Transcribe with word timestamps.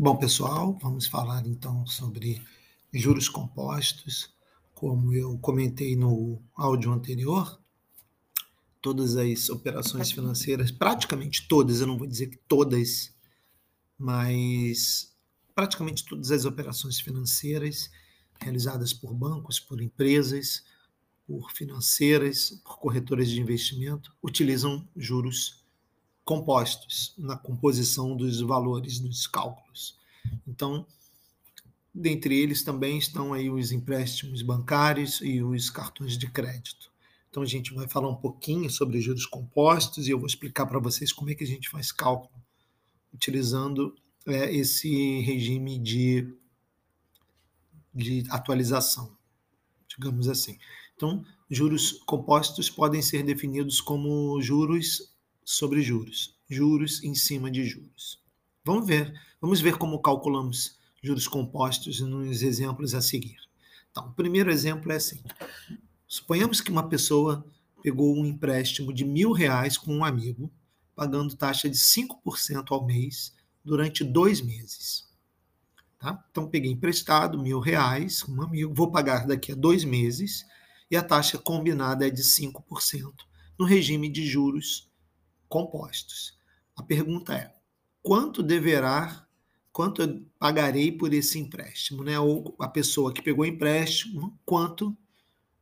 Bom, 0.00 0.16
pessoal, 0.16 0.78
vamos 0.80 1.08
falar 1.08 1.44
então 1.44 1.84
sobre 1.84 2.40
juros 2.94 3.28
compostos. 3.28 4.32
Como 4.72 5.12
eu 5.12 5.36
comentei 5.38 5.96
no 5.96 6.40
áudio 6.54 6.92
anterior, 6.92 7.60
todas 8.80 9.16
as 9.16 9.50
operações 9.50 10.12
financeiras, 10.12 10.70
praticamente 10.70 11.48
todas, 11.48 11.80
eu 11.80 11.88
não 11.88 11.98
vou 11.98 12.06
dizer 12.06 12.28
que 12.28 12.36
todas, 12.36 13.12
mas 13.98 15.12
praticamente 15.52 16.04
todas 16.04 16.30
as 16.30 16.44
operações 16.44 17.00
financeiras 17.00 17.90
realizadas 18.40 18.92
por 18.92 19.12
bancos, 19.12 19.58
por 19.58 19.82
empresas, 19.82 20.62
por 21.26 21.50
financeiras, 21.50 22.50
por 22.62 22.78
corretoras 22.78 23.28
de 23.28 23.40
investimento, 23.40 24.14
utilizam 24.22 24.88
juros 24.96 25.64
compostos 26.28 27.14
na 27.16 27.38
composição 27.38 28.14
dos 28.14 28.42
valores 28.42 28.98
dos 28.98 29.26
cálculos. 29.26 29.96
Então, 30.46 30.86
dentre 31.94 32.38
eles 32.38 32.62
também 32.62 32.98
estão 32.98 33.32
aí 33.32 33.48
os 33.48 33.72
empréstimos 33.72 34.42
bancários 34.42 35.22
e 35.22 35.42
os 35.42 35.70
cartões 35.70 36.18
de 36.18 36.30
crédito. 36.30 36.92
Então 37.30 37.42
a 37.42 37.46
gente 37.46 37.72
vai 37.72 37.88
falar 37.88 38.10
um 38.10 38.14
pouquinho 38.14 38.68
sobre 38.68 39.00
juros 39.00 39.24
compostos 39.24 40.06
e 40.06 40.10
eu 40.10 40.18
vou 40.18 40.26
explicar 40.26 40.66
para 40.66 40.78
vocês 40.78 41.14
como 41.14 41.30
é 41.30 41.34
que 41.34 41.44
a 41.44 41.46
gente 41.46 41.70
faz 41.70 41.90
cálculo 41.90 42.38
utilizando 43.10 43.96
é, 44.26 44.54
esse 44.54 45.20
regime 45.20 45.78
de, 45.78 46.30
de 47.94 48.22
atualização, 48.28 49.16
digamos 49.88 50.28
assim. 50.28 50.58
Então, 50.94 51.24
juros 51.48 51.92
compostos 52.04 52.68
podem 52.68 53.00
ser 53.00 53.22
definidos 53.22 53.80
como 53.80 54.38
juros 54.42 55.16
sobre 55.50 55.80
juros, 55.80 56.36
juros 56.46 57.02
em 57.02 57.14
cima 57.14 57.50
de 57.50 57.64
juros. 57.64 58.22
Vamos 58.62 58.86
ver, 58.86 59.18
vamos 59.40 59.62
ver 59.62 59.78
como 59.78 59.98
calculamos 60.02 60.76
juros 61.02 61.26
compostos 61.26 62.00
nos 62.00 62.42
exemplos 62.42 62.94
a 62.94 63.00
seguir. 63.00 63.38
Então, 63.90 64.08
o 64.08 64.12
primeiro 64.12 64.50
exemplo 64.50 64.92
é 64.92 64.96
assim: 64.96 65.22
suponhamos 66.06 66.60
que 66.60 66.70
uma 66.70 66.86
pessoa 66.86 67.46
pegou 67.82 68.14
um 68.14 68.26
empréstimo 68.26 68.92
de 68.92 69.06
mil 69.06 69.32
reais 69.32 69.78
com 69.78 69.96
um 69.96 70.04
amigo, 70.04 70.52
pagando 70.94 71.34
taxa 71.34 71.66
de 71.66 71.78
5% 71.78 72.66
ao 72.68 72.84
mês 72.84 73.34
durante 73.64 74.04
dois 74.04 74.42
meses. 74.42 75.08
Tá? 75.98 76.22
Então, 76.30 76.46
peguei 76.46 76.70
emprestado 76.70 77.42
mil 77.42 77.58
reais 77.58 78.22
um 78.28 78.42
amigo, 78.42 78.74
vou 78.74 78.90
pagar 78.90 79.26
daqui 79.26 79.52
a 79.52 79.56
dois 79.56 79.82
meses 79.82 80.44
e 80.90 80.96
a 80.96 81.02
taxa 81.02 81.38
combinada 81.38 82.06
é 82.06 82.10
de 82.10 82.22
5% 82.22 83.14
no 83.58 83.64
regime 83.64 84.10
de 84.10 84.26
juros 84.26 84.87
compostos. 85.48 86.38
A 86.76 86.82
pergunta 86.82 87.34
é: 87.34 87.54
quanto 88.02 88.42
deverá, 88.42 89.26
quanto 89.72 90.02
eu 90.02 90.24
pagarei 90.38 90.92
por 90.92 91.12
esse 91.12 91.38
empréstimo, 91.38 92.04
né? 92.04 92.18
Ou 92.18 92.54
a 92.58 92.68
pessoa 92.68 93.12
que 93.12 93.22
pegou 93.22 93.44
o 93.44 93.48
empréstimo, 93.48 94.38
quanto 94.44 94.96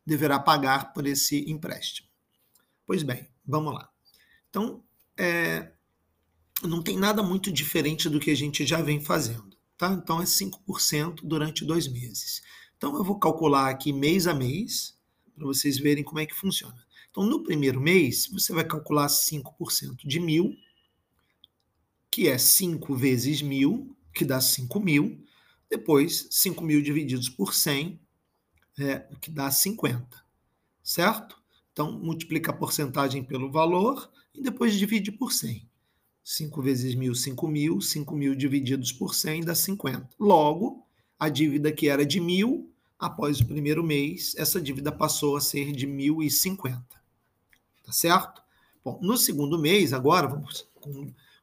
deverá 0.04 0.38
pagar 0.38 0.92
por 0.92 1.06
esse 1.06 1.50
empréstimo? 1.50 2.08
Pois 2.86 3.02
bem, 3.02 3.28
vamos 3.44 3.74
lá. 3.74 3.88
Então, 4.48 4.82
é, 5.18 5.72
não 6.62 6.82
tem 6.82 6.96
nada 6.96 7.22
muito 7.22 7.52
diferente 7.52 8.08
do 8.08 8.20
que 8.20 8.30
a 8.30 8.34
gente 8.34 8.64
já 8.64 8.80
vem 8.80 9.00
fazendo, 9.00 9.56
tá? 9.76 9.92
Então 9.92 10.20
é 10.20 10.24
5% 10.24 11.20
durante 11.22 11.64
dois 11.64 11.88
meses. 11.88 12.42
Então 12.76 12.96
eu 12.96 13.04
vou 13.04 13.18
calcular 13.18 13.68
aqui 13.68 13.92
mês 13.92 14.26
a 14.26 14.34
mês 14.34 14.96
para 15.34 15.46
vocês 15.46 15.78
verem 15.78 16.04
como 16.04 16.20
é 16.20 16.26
que 16.26 16.34
funciona. 16.34 16.85
Então, 17.16 17.24
no 17.24 17.42
primeiro 17.42 17.80
mês, 17.80 18.28
você 18.30 18.52
vai 18.52 18.62
calcular 18.62 19.06
5% 19.06 20.06
de 20.06 20.20
mil, 20.20 20.54
que 22.10 22.28
é 22.28 22.36
5 22.36 22.94
vezes 22.94 23.40
mil, 23.40 23.96
que 24.12 24.22
dá 24.22 24.38
5 24.38 24.78
mil. 24.78 25.24
Depois, 25.70 26.28
5 26.30 26.62
mil 26.62 26.82
divididos 26.82 27.30
por 27.30 27.54
100, 27.54 27.98
é, 28.78 28.98
que 29.18 29.30
dá 29.30 29.50
50. 29.50 30.06
Certo? 30.82 31.42
Então, 31.72 31.90
multiplica 31.90 32.50
a 32.50 32.54
porcentagem 32.54 33.24
pelo 33.24 33.50
valor 33.50 34.12
e 34.34 34.42
depois 34.42 34.74
divide 34.74 35.10
por 35.10 35.32
100. 35.32 35.66
5 36.22 36.60
vezes 36.60 36.94
mil, 36.94 37.14
5 37.14 37.48
mil. 37.48 37.80
5 37.80 38.14
mil 38.14 38.34
divididos 38.34 38.92
por 38.92 39.14
100 39.14 39.42
dá 39.42 39.54
50. 39.54 40.10
Logo, 40.20 40.86
a 41.18 41.30
dívida 41.30 41.72
que 41.72 41.88
era 41.88 42.04
de 42.04 42.20
mil, 42.20 42.70
após 42.98 43.40
o 43.40 43.46
primeiro 43.46 43.82
mês, 43.82 44.34
essa 44.36 44.60
dívida 44.60 44.92
passou 44.92 45.34
a 45.34 45.40
ser 45.40 45.72
de 45.72 45.86
1.050 45.86 46.84
tá 47.86 47.92
certo? 47.92 48.42
Bom, 48.84 48.98
no 49.00 49.16
segundo 49.16 49.58
mês, 49.58 49.92
agora, 49.92 50.26
vamos, 50.26 50.68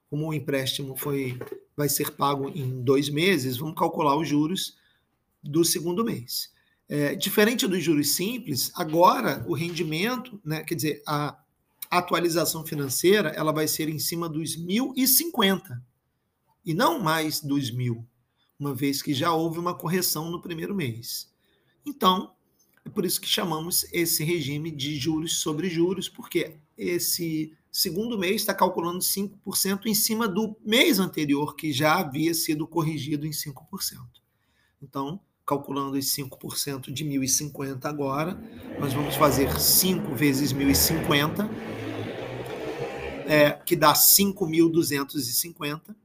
como 0.10 0.28
o 0.28 0.34
empréstimo 0.34 0.96
foi, 0.96 1.40
vai 1.76 1.90
ser 1.90 2.12
pago 2.12 2.50
em 2.50 2.84
dois 2.84 3.10
meses, 3.10 3.58
vamos 3.58 3.76
calcular 3.76 4.16
os 4.16 4.28
juros 4.28 4.78
do 5.42 5.64
segundo 5.64 6.04
mês. 6.04 6.52
É, 6.88 7.16
diferente 7.16 7.66
dos 7.66 7.82
juros 7.82 8.14
simples, 8.14 8.72
agora 8.76 9.44
o 9.48 9.54
rendimento, 9.54 10.40
né, 10.44 10.64
quer 10.64 10.76
dizer, 10.76 11.02
a 11.08 11.38
atualização 11.90 12.66
financeira, 12.66 13.30
ela 13.30 13.52
vai 13.52 13.68
ser 13.68 13.88
em 13.90 13.98
cima 13.98 14.28
dos 14.28 14.58
1.050 14.58 15.82
e 16.66 16.74
não 16.74 17.00
mais 17.00 17.42
dos 17.42 17.72
mil, 17.72 18.06
uma 18.60 18.74
vez 18.74 19.02
que 19.02 19.14
já 19.14 19.34
houve 19.34 19.60
uma 19.60 19.74
correção 19.74 20.30
no 20.30 20.42
primeiro 20.42 20.76
mês. 20.76 21.32
Então, 21.86 22.34
por 22.94 23.06
isso 23.06 23.20
que 23.20 23.28
chamamos 23.28 23.86
esse 23.92 24.24
regime 24.24 24.72
de 24.72 24.96
juros 24.98 25.40
sobre 25.40 25.70
juros, 25.70 26.08
porque 26.08 26.56
esse 26.78 27.52
segundo 27.72 28.18
mês 28.18 28.42
está 28.42 28.54
calculando 28.54 29.00
5% 29.00 29.88
em 29.88 29.96
cima 29.96 30.28
do 30.28 30.56
mês 30.64 31.00
anterior, 31.00 31.56
que 31.56 31.74
já 31.74 32.00
havia 32.00 32.34
sido 32.34 32.68
corrigido 32.68 33.26
em 33.26 33.32
5%. 33.32 33.98
Então, 34.82 35.20
calculando 35.46 35.98
os 35.98 36.06
5% 36.06 36.92
de 36.92 37.04
1.050 37.04 37.86
agora, 37.86 38.40
nós 38.80 38.94
vamos 38.94 39.16
fazer 39.16 39.60
5 39.60 40.14
vezes 40.14 40.54
1.050, 40.54 41.50
é, 43.26 43.52
que 43.52 43.76
dá 43.76 43.94
5.250. 43.94 45.96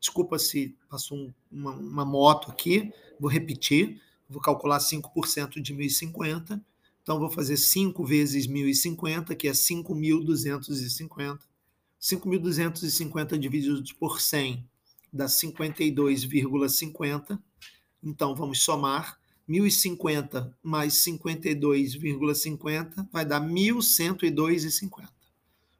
Desculpa 0.00 0.38
se 0.38 0.74
passou 0.88 1.18
um, 1.18 1.32
uma, 1.50 1.72
uma 1.72 2.04
moto 2.04 2.50
aqui, 2.50 2.92
vou 3.20 3.30
repetir 3.30 4.00
vou 4.28 4.40
calcular 4.40 4.78
5% 4.78 5.60
de 5.60 5.74
1.050, 5.74 6.60
então 7.02 7.18
vou 7.18 7.30
fazer 7.30 7.56
5 7.56 8.04
vezes 8.04 8.46
1.050, 8.46 9.34
que 9.34 9.48
é 9.48 9.52
5.250. 9.52 11.40
5.250 12.00 13.36
divididos 13.38 13.92
por 13.92 14.20
100 14.20 14.64
dá 15.12 15.26
52,50. 15.26 17.38
Então 18.02 18.34
vamos 18.34 18.62
somar 18.62 19.18
1.050 19.48 20.52
mais 20.62 20.94
52,50 20.94 23.08
vai 23.10 23.24
dar 23.24 23.40
1.102,50. 23.40 25.08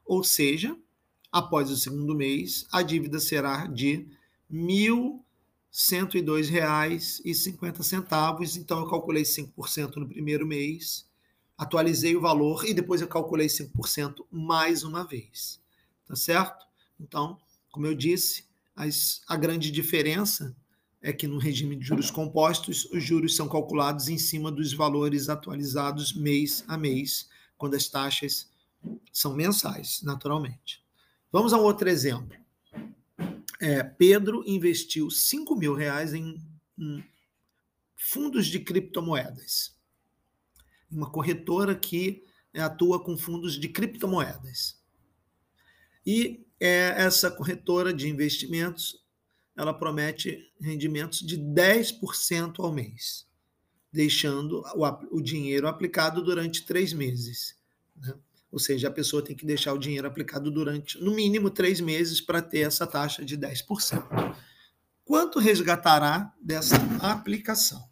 Ou 0.04 0.24
seja, 0.24 0.76
após 1.30 1.70
o 1.70 1.76
segundo 1.76 2.14
mês, 2.14 2.66
a 2.72 2.82
dívida 2.82 3.20
será 3.20 3.66
de 3.66 4.06
1.000 4.50 5.12
R$ 5.12 5.20
102,50. 5.72 8.56
Então, 8.56 8.80
eu 8.80 8.88
calculei 8.88 9.22
5% 9.22 9.96
no 9.96 10.08
primeiro 10.08 10.46
mês, 10.46 11.08
atualizei 11.56 12.16
o 12.16 12.20
valor 12.20 12.66
e 12.66 12.74
depois 12.74 13.00
eu 13.00 13.08
calculei 13.08 13.46
5% 13.46 14.26
mais 14.30 14.82
uma 14.82 15.06
vez. 15.06 15.60
Tá 16.06 16.16
certo? 16.16 16.66
Então, 16.98 17.38
como 17.70 17.86
eu 17.86 17.94
disse, 17.94 18.44
as, 18.74 19.22
a 19.28 19.36
grande 19.36 19.70
diferença 19.70 20.56
é 21.00 21.12
que 21.12 21.28
no 21.28 21.38
regime 21.38 21.76
de 21.76 21.86
juros 21.86 22.10
compostos, 22.10 22.86
os 22.86 23.04
juros 23.04 23.36
são 23.36 23.48
calculados 23.48 24.08
em 24.08 24.18
cima 24.18 24.50
dos 24.50 24.72
valores 24.72 25.28
atualizados 25.28 26.12
mês 26.12 26.64
a 26.66 26.76
mês, 26.76 27.28
quando 27.56 27.74
as 27.74 27.86
taxas 27.86 28.50
são 29.12 29.32
mensais, 29.34 30.02
naturalmente. 30.02 30.82
Vamos 31.30 31.52
a 31.52 31.58
um 31.58 31.62
outro 31.62 31.88
exemplo 31.88 32.36
é, 33.60 33.82
Pedro 33.82 34.42
investiu 34.46 35.10
5 35.10 35.56
mil 35.56 35.74
reais 35.74 36.14
em, 36.14 36.40
em 36.78 37.04
fundos 37.96 38.46
de 38.46 38.60
criptomoedas. 38.60 39.76
Uma 40.90 41.10
corretora 41.10 41.74
que 41.74 42.24
atua 42.54 43.02
com 43.02 43.16
fundos 43.16 43.58
de 43.58 43.68
criptomoedas. 43.68 44.80
E 46.06 46.46
é, 46.58 46.94
essa 46.96 47.30
corretora 47.30 47.92
de 47.92 48.08
investimentos 48.08 49.04
ela 49.56 49.74
promete 49.74 50.52
rendimentos 50.60 51.18
de 51.18 51.36
10% 51.36 52.60
ao 52.60 52.72
mês, 52.72 53.26
deixando 53.92 54.62
o, 54.74 55.16
o 55.16 55.20
dinheiro 55.20 55.66
aplicado 55.66 56.22
durante 56.22 56.64
três 56.64 56.92
meses. 56.92 57.56
Né? 57.96 58.14
Ou 58.50 58.58
seja, 58.58 58.88
a 58.88 58.90
pessoa 58.90 59.22
tem 59.22 59.36
que 59.36 59.44
deixar 59.44 59.72
o 59.72 59.78
dinheiro 59.78 60.06
aplicado 60.06 60.50
durante, 60.50 60.98
no 61.02 61.14
mínimo, 61.14 61.50
três 61.50 61.80
meses 61.80 62.20
para 62.20 62.40
ter 62.40 62.60
essa 62.60 62.86
taxa 62.86 63.24
de 63.24 63.36
10%. 63.36 64.36
Quanto 65.04 65.38
resgatará 65.38 66.32
dessa 66.40 66.76
aplicação? 67.00 67.82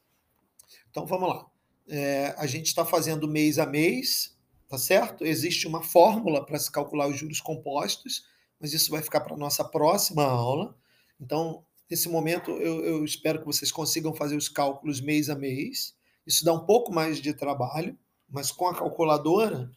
Então, 0.91 1.07
vamos 1.07 1.29
lá. 1.29 1.47
É, 1.89 2.35
a 2.39 2.47
gente 2.47 2.67
está 2.67 2.85
fazendo 2.85 3.29
mês 3.29 3.59
a 3.59 3.67
mês, 3.67 4.37
tá 4.69 4.79
certo? 4.79 5.25
Existe 5.25 5.67
uma 5.67 5.83
fórmula 5.83 6.45
para 6.45 6.59
se 6.59 6.71
calcular 6.71 7.09
os 7.09 7.19
juros 7.19 7.41
compostos, 7.41 8.25
mas 8.59 8.73
isso 8.73 8.91
vai 8.91 9.03
ficar 9.03 9.21
para 9.21 9.35
a 9.35 9.39
nossa 9.39 9.63
próxima 9.65 10.25
aula. 10.25 10.75
Então, 11.21 11.65
Nesse 11.89 12.09
momento, 12.09 12.51
eu, 12.51 12.85
eu 12.85 13.05
espero 13.05 13.39
que 13.39 13.47
vocês 13.47 13.71
consigam 13.71 14.13
fazer 14.13 14.37
os 14.37 14.49
cálculos 14.49 15.01
mês 15.01 15.31
a 15.31 15.37
mês. 15.37 15.95
Isso 16.27 16.45
dá 16.45 16.53
um 16.53 16.67
pouco 16.67 16.93
mais 16.93 17.21
de 17.21 17.33
trabalho, 17.33 17.97
mas 18.29 18.51
com 18.51 18.67
a 18.67 18.75
calculadora 18.75 19.71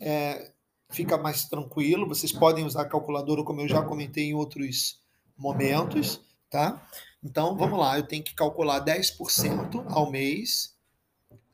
é, 0.00 0.52
fica 0.90 1.18
mais 1.18 1.44
tranquilo. 1.44 2.08
Vocês 2.08 2.32
podem 2.32 2.64
usar 2.64 2.82
a 2.82 2.88
calculadora, 2.88 3.44
como 3.44 3.60
eu 3.60 3.68
já 3.68 3.82
comentei 3.82 4.24
em 4.24 4.34
outros 4.34 5.00
momentos, 5.36 6.20
tá? 6.50 6.86
Então, 7.22 7.56
vamos 7.56 7.78
lá, 7.78 7.98
eu 7.98 8.06
tenho 8.06 8.24
que 8.24 8.34
calcular 8.34 8.82
10% 8.82 9.84
ao 9.88 10.10
mês 10.10 10.74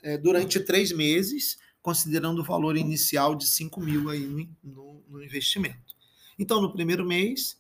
é, 0.02 0.16
durante 0.16 0.60
três 0.60 0.93
meses, 0.93 1.58
considerando 1.82 2.40
o 2.40 2.44
valor 2.44 2.76
inicial 2.76 3.34
de 3.34 3.46
5 3.46 3.81
mil 3.81 4.08
aí 4.08 4.20
no, 4.20 4.49
no, 4.62 5.04
no 5.08 5.25
investimento. 5.25 5.96
Então, 6.38 6.60
no 6.60 6.72
primeiro 6.72 7.04
mês, 7.04 7.58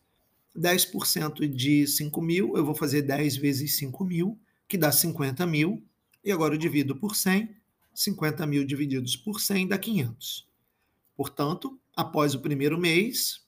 10% 0.56 1.48
de 1.48 1.86
5 1.86 2.22
mil, 2.22 2.56
eu 2.56 2.64
vou 2.64 2.74
fazer 2.74 3.02
10 3.02 3.36
vezes 3.36 3.76
5 3.76 4.04
mil, 4.04 4.38
que 4.68 4.78
dá 4.78 4.92
50 4.92 5.44
mil, 5.46 5.82
e 6.24 6.30
agora 6.30 6.54
eu 6.54 6.58
divido 6.58 6.94
por 6.96 7.16
100, 7.16 7.54
50 7.94 8.46
mil 8.46 8.64
divididos 8.64 9.16
por 9.16 9.40
100 9.40 9.68
dá 9.68 9.78
500. 9.78 10.46
Portanto, 11.16 11.78
após 11.94 12.34
o 12.34 12.40
primeiro 12.40 12.78
mês, 12.78 13.40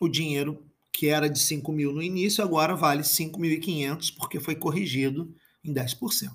o 0.00 0.08
dinheiro 0.08 0.64
que 0.92 1.06
era 1.06 1.30
de 1.30 1.38
5 1.38 1.72
mil 1.72 1.92
no 1.92 2.02
início, 2.02 2.42
agora 2.42 2.74
vale 2.74 3.02
5.500, 3.02 4.14
porque 4.16 4.40
foi 4.40 4.54
corrigido 4.54 5.34
em 5.64 5.72
10%. 5.72 6.30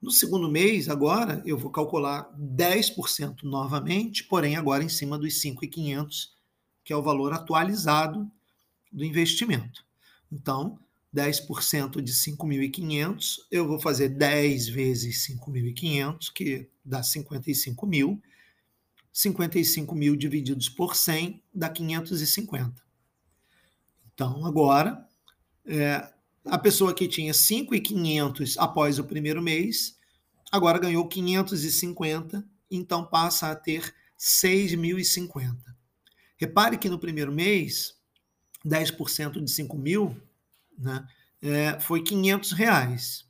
No 0.00 0.10
segundo 0.10 0.50
mês, 0.50 0.88
agora, 0.88 1.40
eu 1.46 1.56
vou 1.56 1.70
calcular 1.70 2.28
10% 2.36 3.44
novamente, 3.44 4.24
porém 4.24 4.56
agora 4.56 4.82
em 4.82 4.88
cima 4.88 5.16
dos 5.16 5.40
5.500, 5.40 6.30
que 6.84 6.92
é 6.92 6.96
o 6.96 7.02
valor 7.02 7.32
atualizado 7.32 8.28
do 8.90 9.04
investimento. 9.04 9.84
Então, 10.30 10.78
10% 11.14 12.02
de 12.02 12.12
5.500, 12.12 13.36
eu 13.50 13.68
vou 13.68 13.78
fazer 13.78 14.08
10 14.08 14.68
vezes 14.68 15.26
5.500, 15.26 16.32
que 16.34 16.68
dá 16.84 17.02
55 17.02 17.86
mil. 17.86 18.20
55 19.12 19.94
mil 19.94 20.16
divididos 20.16 20.68
por 20.68 20.96
100 20.96 21.42
dá 21.54 21.68
550. 21.68 22.82
Então, 24.14 24.46
agora, 24.46 25.06
é, 25.66 26.10
a 26.44 26.58
pessoa 26.58 26.94
que 26.94 27.06
tinha 27.06 27.32
5.500 27.32 28.56
após 28.58 28.98
o 28.98 29.04
primeiro 29.04 29.42
mês, 29.42 29.98
agora 30.50 30.78
ganhou 30.78 31.06
550, 31.06 32.44
então 32.70 33.04
passa 33.04 33.50
a 33.50 33.54
ter 33.56 33.94
6.050. 34.18 35.56
Repare 36.36 36.78
que 36.78 36.88
no 36.88 36.98
primeiro 36.98 37.30
mês, 37.30 37.94
10% 38.64 39.42
de 39.42 39.50
5 39.50 39.76
mil 39.76 40.16
né, 40.78 41.06
é, 41.40 41.78
foi 41.80 42.02
500 42.02 42.52
reais. 42.52 43.26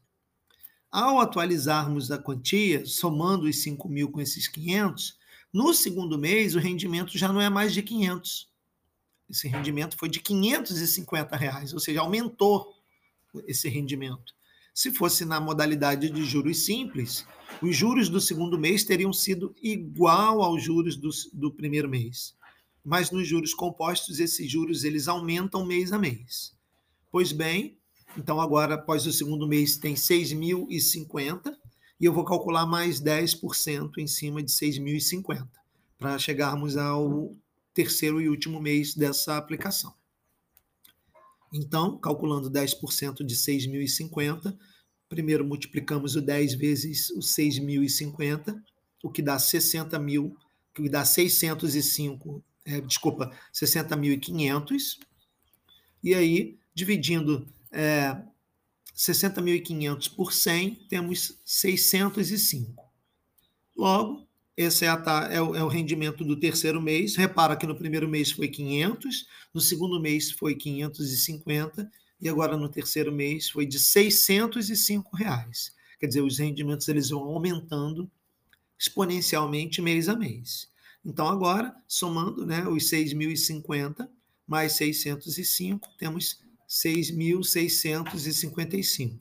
Ao 0.90 1.20
atualizarmos 1.20 2.10
a 2.10 2.18
quantia, 2.18 2.84
somando 2.84 3.46
os 3.46 3.62
5 3.62 3.88
mil 3.88 4.10
com 4.10 4.20
esses 4.20 4.46
500, 4.48 5.18
no 5.52 5.74
segundo 5.74 6.18
mês 6.18 6.54
o 6.54 6.58
rendimento 6.58 7.16
já 7.16 7.32
não 7.32 7.40
é 7.40 7.48
mais 7.48 7.72
de 7.72 7.82
500. 7.82 8.50
Esse 9.30 9.48
rendimento 9.48 9.96
foi 9.96 10.08
de 10.08 10.20
550 10.20 11.36
reais, 11.36 11.72
ou 11.72 11.80
seja, 11.80 12.00
aumentou 12.00 12.74
esse 13.46 13.68
rendimento. 13.68 14.34
Se 14.74 14.90
fosse 14.90 15.24
na 15.24 15.40
modalidade 15.40 16.10
de 16.10 16.24
juros 16.24 16.64
simples, 16.64 17.26
os 17.60 17.76
juros 17.76 18.08
do 18.08 18.20
segundo 18.20 18.58
mês 18.58 18.84
teriam 18.84 19.12
sido 19.12 19.54
igual 19.62 20.42
aos 20.42 20.62
juros 20.62 20.96
do, 20.96 21.10
do 21.32 21.50
primeiro 21.50 21.88
mês 21.88 22.34
mas 22.84 23.10
nos 23.10 23.26
juros 23.26 23.54
compostos 23.54 24.18
esses 24.18 24.50
juros 24.50 24.84
eles 24.84 25.08
aumentam 25.08 25.64
mês 25.64 25.92
a 25.92 25.98
mês. 25.98 26.54
Pois 27.10 27.32
bem, 27.32 27.78
então 28.16 28.40
agora 28.40 28.74
após 28.74 29.06
o 29.06 29.12
segundo 29.12 29.46
mês 29.46 29.76
tem 29.76 29.94
6.050 29.94 31.56
e 32.02 32.04
eu 32.04 32.12
vou 32.12 32.24
calcular 32.24 32.66
mais 32.66 33.00
10% 33.00 33.98
em 33.98 34.08
cima 34.08 34.42
de 34.42 34.50
6.050 34.50 35.46
para 35.96 36.18
chegarmos 36.18 36.76
ao 36.76 37.32
terceiro 37.72 38.20
e 38.20 38.28
último 38.28 38.60
mês 38.60 38.92
dessa 38.92 39.36
aplicação. 39.36 39.94
Então, 41.54 41.96
calculando 41.96 42.50
10% 42.50 43.24
de 43.24 43.36
6.050, 43.36 44.58
primeiro 45.08 45.46
multiplicamos 45.46 46.16
o 46.16 46.20
10 46.20 46.54
vezes 46.54 47.10
o 47.10 47.20
6.050, 47.20 48.60
o 49.04 49.08
que 49.08 49.22
dá 49.22 49.38
60 49.38 49.96
mil, 50.00 50.36
que 50.74 50.88
dá 50.88 51.04
605 51.04 52.42
é, 52.64 52.80
desculpa, 52.80 53.30
60.500, 53.54 54.98
e 56.02 56.14
aí, 56.14 56.58
dividindo 56.74 57.46
é, 57.70 58.20
60.500 58.94 60.14
por 60.14 60.32
100, 60.32 60.86
temos 60.88 61.38
605. 61.44 62.84
Logo, 63.76 64.26
esse 64.56 64.84
é, 64.84 64.88
a, 64.88 65.28
é, 65.30 65.40
o, 65.40 65.56
é, 65.56 65.64
o, 65.64 65.68
rendimento 65.68 66.24
do 66.24 66.38
terceiro 66.38 66.80
mês. 66.80 67.16
Repara 67.16 67.56
que 67.56 67.66
no 67.66 67.74
primeiro 67.74 68.08
mês 68.08 68.30
foi 68.30 68.48
500, 68.48 69.26
no 69.52 69.60
segundo 69.60 70.00
mês 70.00 70.30
foi 70.30 70.54
550 70.54 71.90
e 72.20 72.28
agora 72.28 72.56
no 72.56 72.68
terceiro 72.68 73.10
mês 73.10 73.48
foi 73.48 73.66
de 73.66 73.78
605 73.78 75.16
reais. 75.16 75.72
Quer 75.98 76.06
dizer, 76.06 76.20
os 76.20 76.38
rendimentos 76.38 76.86
eles 76.88 77.10
vão 77.10 77.22
aumentando 77.22 78.10
exponencialmente 78.78 79.80
mês 79.80 80.08
a 80.08 80.16
mês. 80.16 80.68
Então, 81.04 81.26
agora, 81.26 81.74
somando 81.88 82.44
né, 82.46 82.66
os 82.68 82.84
6.050 82.84 84.08
mais 84.46 84.72
605, 84.72 85.88
temos 85.96 86.40
6.655, 86.72 89.20